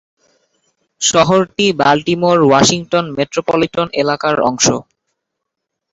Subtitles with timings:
[1.01, 4.65] শহরটি Baltimore Washington metropolitan এলাকার অংশ।